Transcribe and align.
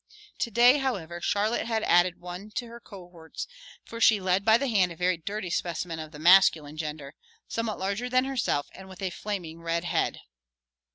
To 0.39 0.49
day, 0.49 0.79
however, 0.79 1.21
Charlotte 1.21 1.67
had 1.67 1.83
added 1.83 2.19
one 2.19 2.49
to 2.55 2.65
her 2.65 2.79
cohorts, 2.79 3.45
for 3.85 4.01
she 4.01 4.19
led 4.19 4.43
by 4.43 4.57
the 4.57 4.67
hand 4.67 4.91
a 4.91 4.95
very 4.95 5.15
dirty 5.17 5.51
specimen 5.51 5.99
of 5.99 6.11
the 6.11 6.17
masculine 6.17 6.75
gender, 6.77 7.13
somewhat 7.47 7.77
larger 7.77 8.09
than 8.09 8.25
herself 8.25 8.67
and 8.73 8.89
with 8.89 9.03
a 9.03 9.11
flaming 9.11 9.61
red 9.61 9.83
head. 9.83 10.21